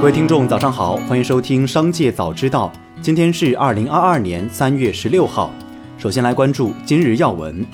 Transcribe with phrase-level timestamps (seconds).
[0.00, 2.72] 各位听众，早上好，欢迎收听《商界早知道》。
[3.02, 5.52] 今天是二零二二年三月十六号。
[5.98, 7.66] 首先来关注今日要闻。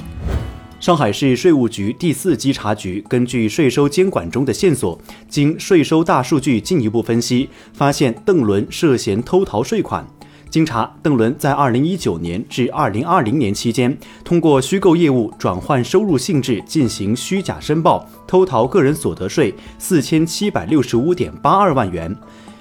[0.81, 4.99] 上海市税务局第四稽查局根据税收监管中的线索，
[5.29, 10.07] 经税收大数据进一步分析，发现邓伦涉嫌偷逃税款。
[10.55, 22.17] 经查，邓伦在二零一九年至二零二零年期间，通过虚构业务转换收入性质进行虚假申报，偷逃个人所得税四千七百六十五点八二万元，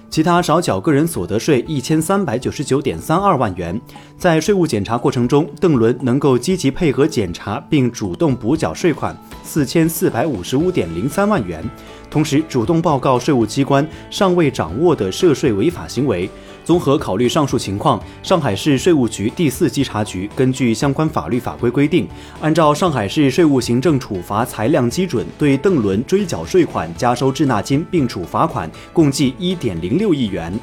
[0.09, 3.79] 其他少缴个人所得税一千三百九十九点三二万元。
[4.17, 11.63] 在税务检查过程中，邓伦能够积极配合检查，并主动补缴税款四千四百五十五点零三万元，
[12.09, 16.27] 同时主动报告税务机关尚未掌握的涉税违法行为。
[16.63, 22.07] 综合考虑上述情况，上海市税务局第四稽查局根据相关法律法规规定，
[22.41, 30.53] 按照上海市税务行政处罚裁量基准，对邓伦追缴税款、加收滞纳金并处罚款，共计一点零六亿元。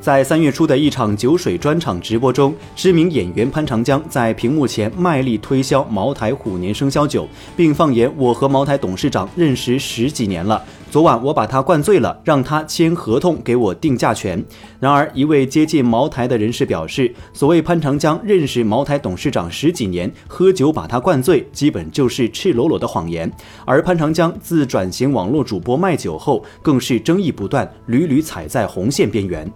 [0.00, 14.42] 在三月初的一场酒水专场直播中，知名演员潘长江在屏幕前卖力推销茅台虎年生肖酒，并放言：“我和茅台董事长认识十几年了，昨晚我把他灌醉了，让他签合同给我定价权。”
[14.80, 23.30] 然而，一位接近茅台的人士表示，所谓潘长江认识茅台董事长十几年，喝酒把他灌醉，基本就是赤裸裸的谎言。
[23.66, 29.50] 而潘长江自转型网络主播卖酒后，更是争议不断，屡屡踩在红线边缘。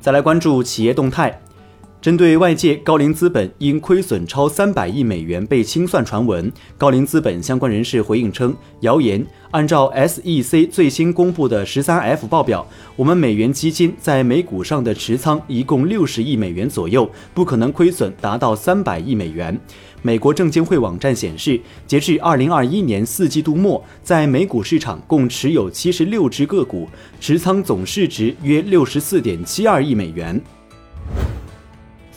[0.00, 1.38] 再来关注企业动态，
[2.00, 9.24] 针对外界高瓴资本因亏损超三百亿美元被清算传闻，高瓴资本相关人士回应称，谣言。
[9.50, 19.58] 按照 SEC 最新公布的十三 F 报表，我们美元基金在美股上的持仓一共六十亿美元左右，不可能亏损达到三百亿美元。
[20.00, 30.40] 美国证监会网站显示，截至二零二一年四季度末，在美股市场共持有七十六只个股，持仓总市值约六十四点七二亿美元。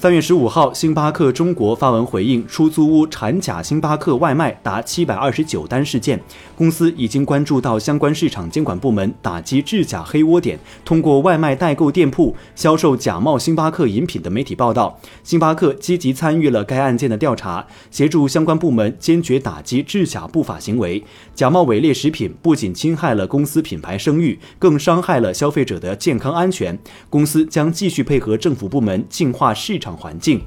[0.02, 6.20] 三月十五号，星巴克中国发文回应出租屋产假星巴克外卖达七百二十九单事件，
[6.56, 21.04] 公司已经关注到相关市场监管部门打击制假黑窝点，通过外卖代购店铺销售假冒星巴克饮品的媒体报道，星巴克积极参与了该案件的调查，协助相关部门坚决打击制假不法行为。
[21.36, 26.76] 假冒伪劣食品不仅侵害了公司品牌声誉，更伤害了消费者的健康安全。
[27.08, 29.91] 公司将继续配合政府部门净化市场。
[29.96, 30.42] 环境。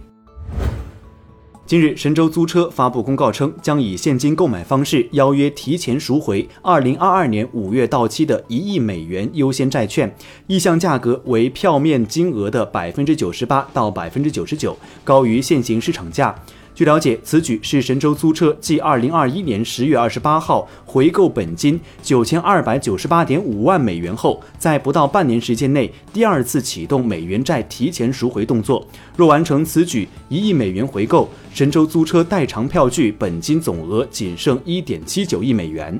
[1.66, 10.14] 今日，神州租车发布公告称，将以现金购买方式邀约提前赎回2022年5月到期的一亿美元优先债券，
[10.46, 16.34] 意向价格为票面金额的百分之九十八到百分之九十九，高于现行市场价。
[16.74, 28.84] 据了解，此举是神州租车继二零二一年十月二十八号回购本金九千二百九十八点五万美元后，在不到半年时间内第二次启动美元债提前赎回动作。
[29.16, 35.96] 若完成此举，一亿美元回购，神州租车代偿票据本金总额仅剩一点七九亿美元。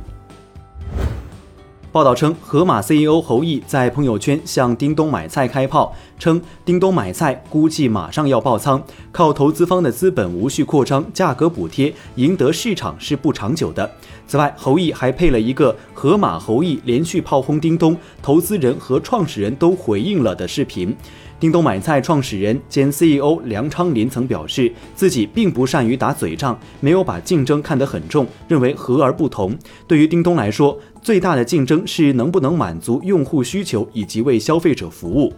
[1.95, 8.83] 报道称，盒马 CEO 侯毅在朋友圈向叮咚买菜开炮，称叮咚买菜估计马上要爆仓，
[9.13, 13.89] 靠投资方的资本无序扩张、价格补贴赢得市场是不长久的。
[14.27, 20.93] 此外，侯毅还配了一个盒马侯毅连续炮轰叮咚，投资人和创始人都回应了的视频。
[21.41, 29.55] 叮咚买菜创始人兼 CEO 梁昌林曾表示，自己并不善于打嘴仗，没有把竞争看得很重，认为和而不同。
[29.87, 35.33] 对于叮咚来说，最大的竞争是能不能满足用户需求以及为消费者服务。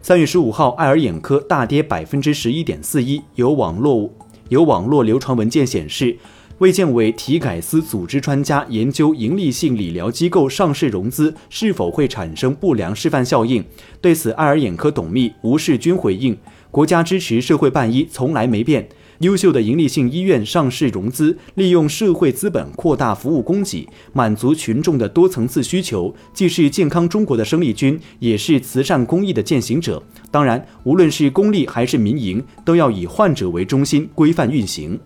[0.00, 4.08] 三月十五号，爱尔眼科大跌百分之十一点四一，有网络
[4.48, 6.16] 有网络流传文件显示。
[6.58, 13.62] 卫健委体改司组织专家研究营利性理疗机构上市融资是否会产生不良示范效应。
[14.00, 16.34] 对此，爱尔眼科董秘吴世军回应
[16.72, 18.88] ：“国家支持社会办医从来没变。
[19.18, 30.02] 优秀的盈利性医院上市融资，利用社会资本扩大服务供给，满足群众的多层次需求，既是健康中国的生力军，也是慈善公益的践行者。
[30.30, 34.98] 当然，无论是公立还是民营，都要以患者为中心，规范运行。”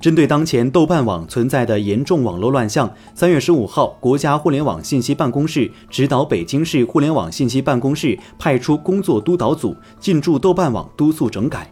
[0.00, 11.70] 针对当前豆瓣网存在的严重网络乱象，三月十五号，国家互联网信息办公室指导北京市互联网信息办公室派出工作督导组进驻豆瓣网督促整改。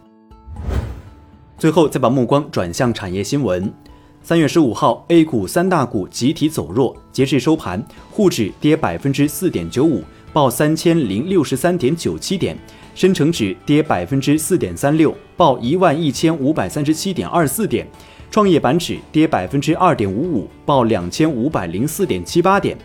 [1.57, 3.73] 最后，再把目光转向产业新闻。
[4.21, 12.55] 三月十五号，A 股三大股集体走弱，截至收盘，沪指跌百分之四点九五，报三千零六十三点九七点；
[12.93, 17.87] 深成指跌百分之四点三六，报一万一千五百三十七点二四点。
[18.31, 22.77] 创业板指跌百分之二点五五，报两千五百零四点七八点。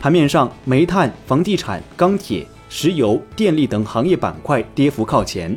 [0.00, 5.56] 盘面上，煤炭、房地产、钢铁、石油、电力等行业板块跌幅靠前。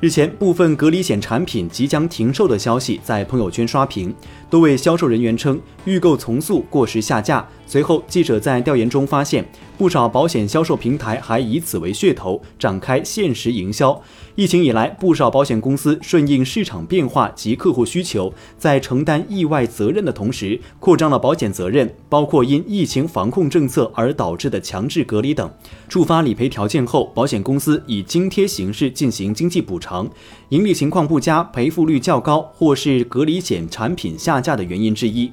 [0.00, 4.14] 日前，部分隔离险产品即将停售的消息在朋友圈刷屏，
[4.50, 7.46] 多位销售人员称预购从速，过时下架。
[7.66, 9.44] 随后，记者在调研中发现，
[9.78, 13.98] 不少保险销售平台还以此为噱头，展开限时营销。
[14.36, 25.48] 疫情以来，不少保险公司顺应市场变化及客户需求，在承担意外责任的同时，扩张了保险责任，包括因疫情防控政策而导致的强制隔离等。
[25.88, 30.10] 触发理赔条件后，保险公司以津贴形式进行经济补偿，
[30.48, 35.30] 盈利情况不佳、赔付率较高，或是隔离险产品下架的原因之一。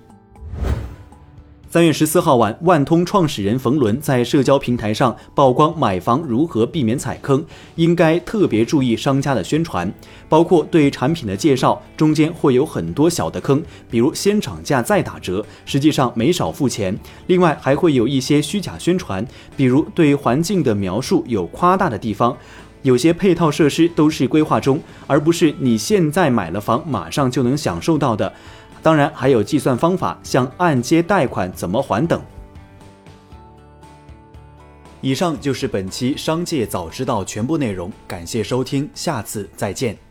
[1.71, 7.45] 三月十四号晚，万通创始人冯仑在社交平台上曝光买房如何避免踩坑，
[7.75, 9.89] 应该特别注意商家的宣传，
[10.27, 16.93] 包括对产品的介绍，中间会有很多小的坑，比如先涨价再打折，实际上没少付钱。
[17.27, 19.25] 另外还会有一些虚假宣传，
[19.55, 22.35] 比如对环境的描述有夸大的地方，
[22.81, 24.77] 有些配套设施都是规划中，
[25.07, 28.33] 而不是你现在买了房马上就能享受到的。
[28.83, 32.21] 当然，还有计算方法，像按揭贷款怎么还等。
[35.01, 40.10] 以上就是本期《商界早知道》全部内容，感谢收听，下次再见。